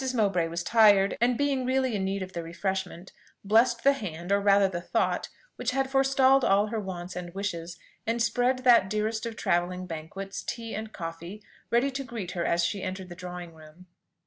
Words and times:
Mowbray 0.15 0.47
was 0.47 0.63
tired, 0.63 1.15
and, 1.21 1.37
being 1.37 1.63
really 1.63 1.95
in 1.95 2.03
need 2.03 2.23
of 2.23 2.33
the 2.33 2.41
refreshment, 2.41 3.11
blessed 3.43 3.83
the 3.83 3.93
hand, 3.93 4.31
or 4.31 4.39
rather 4.41 4.67
the 4.67 4.81
thought, 4.81 5.29
which 5.57 5.69
had 5.69 5.91
forestalled 5.91 6.43
all 6.43 6.65
her 6.65 6.79
wants 6.79 7.15
and 7.15 7.35
wishes, 7.35 7.77
and 8.07 8.19
spread 8.19 8.63
that 8.63 8.89
dearest 8.89 9.27
of 9.27 9.35
travelling 9.35 9.85
banquets, 9.85 10.41
tea 10.41 10.73
and 10.73 10.91
coffee, 10.91 11.43
ready 11.69 11.91
to 11.91 12.03
greet 12.03 12.31
her 12.31 12.43
as 12.43 12.65
she 12.65 12.81
entered 12.81 13.09
the 13.09 13.15
drawing 13.15 13.53
room. 13.53 13.85